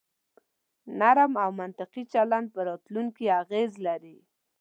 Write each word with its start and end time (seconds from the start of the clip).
نرم 0.99 1.33
او 1.43 1.49
منطقي 1.61 2.03
چلن 2.13 2.43
په 2.53 2.59
راتلونکي 2.69 3.25
اغیز 3.41 3.71
لري. 3.85 4.17